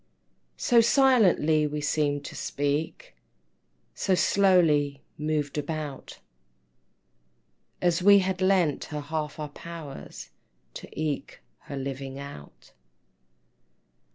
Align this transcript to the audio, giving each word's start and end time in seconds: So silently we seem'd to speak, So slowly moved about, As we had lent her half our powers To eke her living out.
So 0.57 0.81
silently 0.81 1.67
we 1.67 1.79
seem'd 1.79 2.25
to 2.25 2.35
speak, 2.35 3.13
So 3.93 4.15
slowly 4.15 5.03
moved 5.15 5.59
about, 5.59 6.17
As 7.83 8.01
we 8.01 8.17
had 8.17 8.41
lent 8.41 8.85
her 8.85 9.01
half 9.01 9.37
our 9.37 9.49
powers 9.49 10.31
To 10.73 10.89
eke 10.99 11.41
her 11.65 11.77
living 11.77 12.17
out. 12.17 12.73